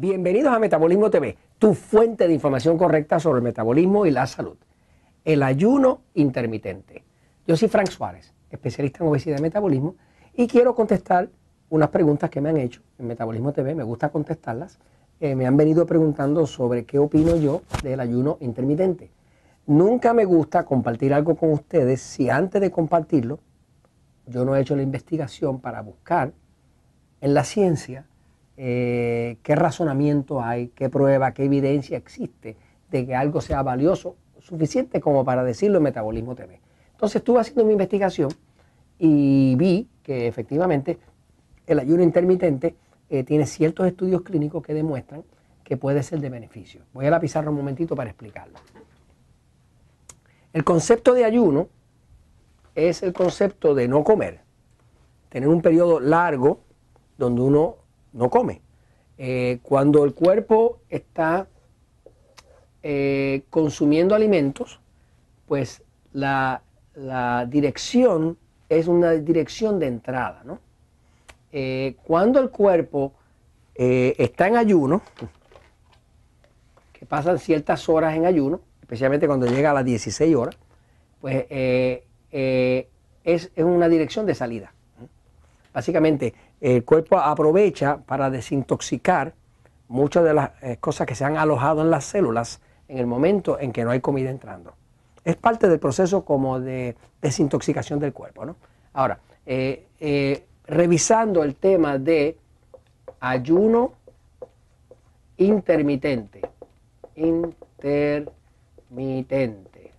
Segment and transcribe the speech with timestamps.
[0.00, 4.56] Bienvenidos a Metabolismo TV, tu fuente de información correcta sobre el metabolismo y la salud.
[5.24, 7.04] El ayuno intermitente.
[7.48, 9.96] Yo soy Frank Suárez, especialista en obesidad y metabolismo,
[10.34, 11.30] y quiero contestar
[11.68, 13.74] unas preguntas que me han hecho en Metabolismo TV.
[13.74, 14.78] Me gusta contestarlas.
[15.18, 19.10] Eh, me han venido preguntando sobre qué opino yo del ayuno intermitente.
[19.66, 23.40] Nunca me gusta compartir algo con ustedes si antes de compartirlo
[24.26, 26.34] yo no he hecho la investigación para buscar
[27.20, 28.06] en la ciencia
[28.60, 32.56] eh, qué razonamiento hay, qué prueba, qué evidencia existe
[32.90, 36.60] de que algo sea valioso, suficiente como para decirlo en Metabolismo TV.
[36.90, 38.30] Entonces estuve haciendo mi investigación
[38.98, 40.98] y vi que efectivamente
[41.68, 42.74] el ayuno intermitente
[43.08, 45.22] eh, tiene ciertos estudios clínicos que demuestran
[45.62, 46.82] que puede ser de beneficio.
[46.92, 48.58] Voy a la pizarra un momentito para explicarlo.
[50.52, 51.68] El concepto de ayuno
[52.74, 54.40] es el concepto de no comer,
[55.28, 56.60] tener un periodo largo
[57.18, 57.76] donde uno
[58.12, 58.60] no come.
[59.16, 61.48] Eh, cuando el cuerpo está
[62.84, 64.80] eh, consumiendo alimentos,
[65.46, 65.82] pues
[66.12, 66.62] la,
[67.48, 68.38] dirección
[68.68, 70.42] es una dirección de entrada.
[71.52, 73.12] Eh, cuando el cuerpo
[73.74, 75.02] está en ayuno,
[76.92, 80.58] que pasan ciertas horas en ayuno, especialmente cuando llega a las 16 horas,
[81.20, 82.04] pues es,
[83.22, 84.72] es una dirección de salida.
[85.78, 89.32] Básicamente, el cuerpo aprovecha para desintoxicar
[89.86, 93.60] muchas de las eh, cosas que se han alojado en las células en el momento
[93.60, 94.74] en que no hay comida entrando.
[95.24, 98.44] Es parte del proceso como de desintoxicación del cuerpo.
[98.44, 98.56] ¿no?
[98.92, 102.36] Ahora, eh, eh, revisando el tema de
[103.20, 103.92] ayuno
[105.36, 106.40] intermitente,
[107.14, 109.92] intermitente,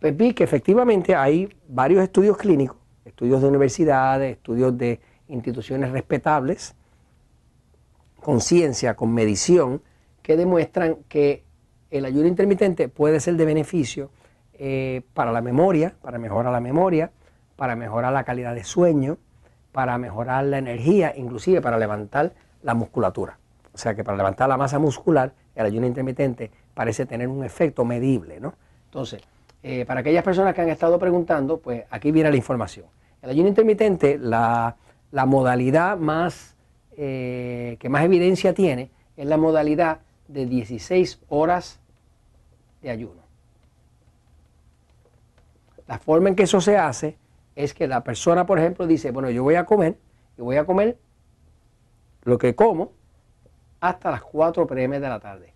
[0.00, 2.78] pues vi que efectivamente hay varios estudios clínicos
[3.14, 4.98] estudios de universidades, estudios de
[5.28, 6.74] instituciones respetables,
[8.20, 9.82] con ciencia, con medición,
[10.20, 11.44] que demuestran que
[11.92, 14.10] el ayuno intermitente puede ser de beneficio
[14.54, 17.12] eh, para la memoria, para mejorar la memoria,
[17.54, 19.18] para mejorar la calidad de sueño,
[19.70, 22.32] para mejorar la energía, inclusive para levantar
[22.62, 23.38] la musculatura.
[23.72, 27.84] O sea que para levantar la masa muscular, el ayuno intermitente parece tener un efecto
[27.84, 28.40] medible.
[28.40, 28.54] ¿no?
[28.86, 29.22] Entonces,
[29.62, 32.86] eh, para aquellas personas que han estado preguntando, pues aquí viene la información.
[33.24, 34.76] El ayuno intermitente, la,
[35.10, 36.54] modalidad más,
[36.94, 41.80] eh, que más evidencia tiene es la modalidad de 16 horas
[42.82, 43.22] de ayuno.
[45.86, 47.16] La forma en que eso se hace
[47.56, 49.96] es que la persona, por ejemplo, dice, bueno, yo voy a comer
[50.36, 50.98] y voy a comer
[52.24, 52.92] lo que como
[53.80, 55.54] hasta las 4 pm de la tarde.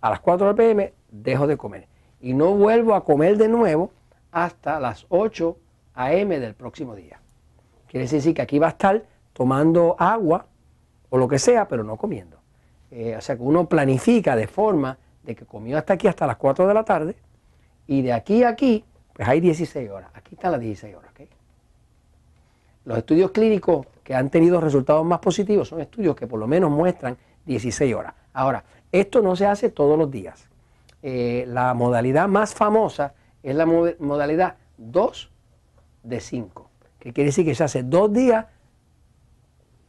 [0.00, 1.86] A las 4 pm dejo de comer
[2.22, 3.90] y no vuelvo a comer de nuevo
[4.32, 5.58] hasta las 8
[5.94, 7.20] AM del próximo día.
[7.86, 10.46] Quiere decir que aquí va a estar tomando agua
[11.10, 12.38] o lo que sea, pero no comiendo.
[12.90, 16.36] Eh, o sea que uno planifica de forma de que comió hasta aquí, hasta las
[16.36, 17.16] 4 de la tarde,
[17.86, 20.10] y de aquí a aquí, pues hay 16 horas.
[20.14, 21.14] Aquí están las 16 horas.
[22.84, 26.70] Los estudios clínicos que han tenido resultados más positivos son estudios que por lo menos
[26.70, 27.16] muestran
[27.46, 28.14] 16 horas.
[28.34, 30.48] Ahora, esto no se hace todos los días.
[31.02, 35.30] Eh, la modalidad más famosa es la modalidad 2
[36.04, 36.70] de 5,
[37.00, 38.46] que quiere decir que se hace dos días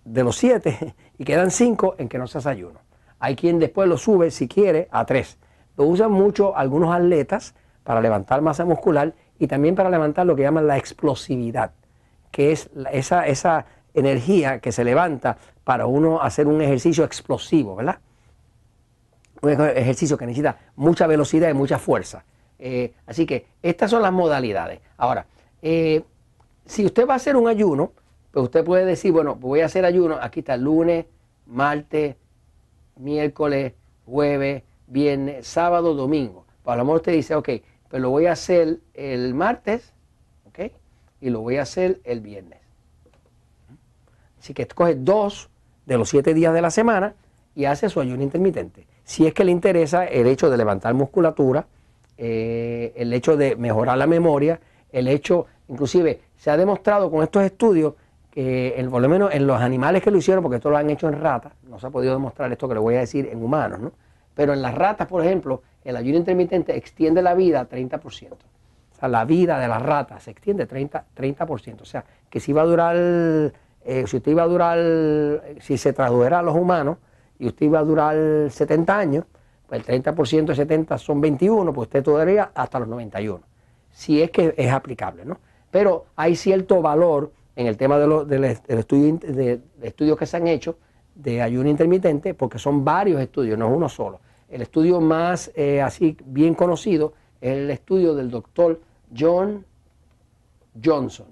[0.06, 2.80] de los siete y quedan cinco en que no se hace ayuno.
[3.20, 5.38] Hay quien después lo sube, si quiere, a tres.
[5.78, 10.44] Lo usan mucho algunos atletas para levantar masa muscular y también para levantar lo que
[10.44, 11.72] llaman la explosividad,
[12.32, 18.00] que es esa, esa energía que se levanta para uno hacer un ejercicio explosivo, ¿verdad?
[19.42, 22.24] Un ejercicio que necesita mucha velocidad y mucha fuerza.
[22.58, 24.80] Eh, así que estas son las modalidades.
[24.98, 25.26] Ahora,
[25.62, 26.04] eh,
[26.66, 27.92] si usted va a hacer un ayuno,
[28.32, 31.06] pues usted puede decir, bueno, voy a hacer ayuno, aquí está lunes,
[31.46, 32.16] martes,
[32.98, 33.74] miércoles,
[34.06, 36.46] jueves, viernes, sábado, domingo.
[36.64, 37.50] Pues a lo mejor usted dice, ok,
[37.90, 39.94] pues lo voy a hacer el martes,
[40.48, 40.72] ok,
[41.22, 42.60] y lo voy a hacer el viernes.
[44.40, 45.50] Así que escoge dos
[45.86, 47.16] de los siete días de la semana
[47.56, 48.88] y hace su ayuno intermitente.
[49.04, 51.68] Si es que le interesa el hecho de levantar musculatura,
[52.18, 54.60] eh, el hecho de mejorar la memoria,
[54.98, 57.94] el hecho Inclusive se ha demostrado con estos estudios
[58.30, 61.08] que, por lo menos en los animales que lo hicieron, porque esto lo han hecho
[61.08, 63.80] en ratas, no se ha podido demostrar esto que le voy a decir en humanos,
[63.80, 63.92] ¿no?
[64.36, 68.34] Pero en las ratas, por ejemplo, el ayuno intermitente extiende la vida 30%.
[68.34, 71.04] O sea, la vida de las ratas se extiende 30%.
[71.16, 71.82] 30%.
[71.82, 73.52] O sea, que si va a durar, eh,
[74.06, 74.78] si usted iba a durar,
[75.62, 76.98] si se tradujera a los humanos
[77.40, 78.18] y usted iba a durar
[78.50, 79.26] 70 años,
[79.68, 83.55] pues el 30% de 70 son 21, pues usted duraría hasta los 91.
[83.96, 85.40] Si es que es aplicable, ¿no?
[85.72, 88.28] Pero hay cierto valor en el tema de, los,
[88.68, 90.78] estudios que se han hecho
[91.16, 94.20] de ayuno intermitente porque son varios estudios, no es uno solo.
[94.50, 98.82] El estudio más eh, así bien conocido es el estudio del doctor
[99.18, 99.66] John
[100.84, 101.28] Johnson.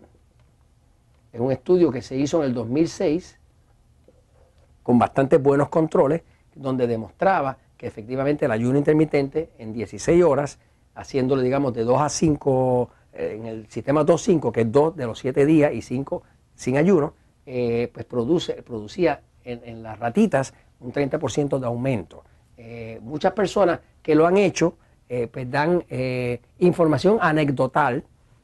[1.33, 3.39] Es un estudio que se hizo en el 2006
[4.83, 6.21] con bastantes buenos controles,
[6.55, 10.59] donde demostraba que efectivamente el ayuno intermitente en 16 horas,
[10.95, 15.05] haciéndolo digamos de 2 a 5 eh, en el sistema 2-5, que es 2 de
[15.05, 16.23] los 7 días y 5
[16.55, 17.13] sin ayuno,
[17.45, 22.23] eh, pues produce, producía en, las ratitas un 30% de aumento.
[22.57, 24.77] Eh, muchas personas que lo han hecho
[25.31, 25.83] pues dan
[26.57, 28.03] información anecdotal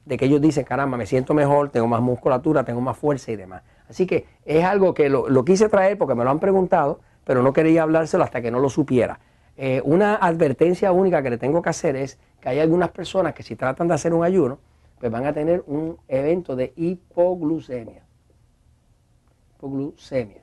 [0.09, 3.35] de que ellos dicen, caramba, me siento mejor, tengo más musculatura, tengo más fuerza y
[3.35, 3.63] demás.
[3.89, 7.53] Así que es algo que lo, quise traer porque me lo han preguntado, pero no
[7.53, 9.19] quería hablárselo hasta que no lo supiera.
[9.83, 13.55] Una advertencia única que le tengo que hacer es que hay algunas personas que si
[13.55, 14.59] tratan de hacer un ayuno,
[14.99, 18.03] pues van a tener un evento de hipoglucemia.
[19.57, 20.41] Hipoglucemia.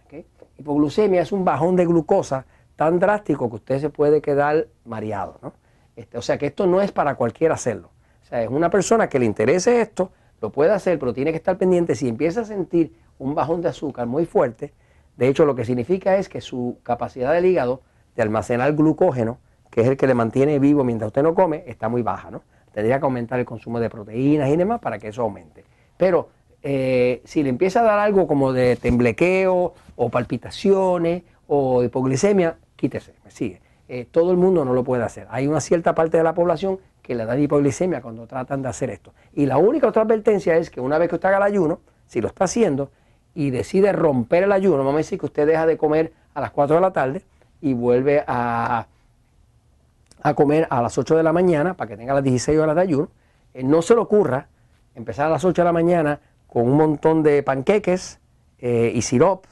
[0.58, 2.46] Hipoglucemia es un bajón de glucosa
[2.76, 5.38] tan drástico que usted se puede quedar mareado.
[5.42, 5.52] ¿no?
[5.94, 7.90] Este, o sea que esto no es para cualquiera hacerlo.
[8.22, 10.10] O sea, es una persona que le interese esto,
[10.40, 11.94] lo puede hacer, pero tiene que estar pendiente.
[11.94, 14.74] Si empieza a sentir un bajón de azúcar muy fuerte,
[15.16, 17.82] de hecho lo que significa es que su capacidad del hígado
[18.16, 19.38] de almacenar glucógeno,
[19.70, 22.30] que es el que le mantiene vivo mientras usted no come, está muy baja.
[22.30, 22.42] ¿no?
[22.76, 25.64] tendría que aumentar el consumo de proteínas y demás para que eso aumente.
[25.96, 26.28] Pero
[26.62, 33.14] eh, si le empieza a dar algo como de temblequeo o palpitaciones o hipoglicemia, quítese,
[33.24, 33.62] me sigue.
[33.88, 35.26] Eh, todo el mundo no lo puede hacer.
[35.30, 38.90] Hay una cierta parte de la población que le da hipoglicemia cuando tratan de hacer
[38.90, 39.14] esto.
[39.32, 42.20] Y la única otra advertencia es que una vez que usted haga el ayuno, si
[42.20, 42.90] lo está haciendo
[43.34, 46.50] y decide romper el ayuno, vamos a decir que usted deja de comer a las
[46.50, 47.22] 4 de la tarde
[47.60, 48.86] y vuelve a
[50.26, 52.82] a comer a las 8 de la mañana para que tenga las 16 horas de
[52.82, 53.10] ayuno.
[53.54, 54.48] Eh, no se le ocurra
[54.96, 56.18] empezar a las 8 de la mañana
[56.48, 58.18] con un montón de panqueques
[58.58, 59.44] eh, y sirop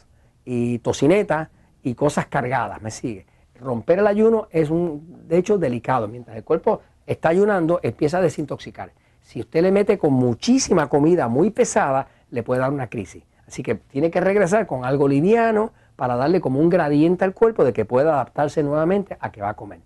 [0.45, 1.51] y tocineta
[1.85, 3.25] y cosas cargadas, me sigue.
[3.55, 6.09] Romper el ayuno es un, de hecho, delicado.
[6.09, 8.91] Mientras el cuerpo está ayunando, empieza a desintoxicar.
[9.21, 13.23] Si usted le mete con muchísima comida muy pesada, le puede dar una crisis.
[13.47, 17.65] Así que tiene que regresar con algo liviano para darle como un gradiente al cuerpo
[17.65, 19.81] de que pueda adaptarse nuevamente a que va a comer.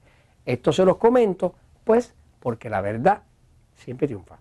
[0.47, 3.23] Esto se los comento, pues, porque la verdad
[3.75, 4.39] siempre triunfa.